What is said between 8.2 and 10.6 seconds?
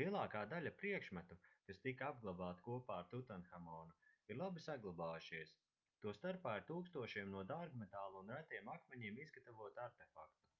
un retiem akmeņiem izgatavotu artefaktu